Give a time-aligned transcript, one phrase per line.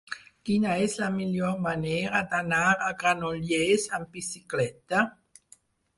[0.49, 5.05] Quina és la millor manera d'anar a Granollers amb bicicleta?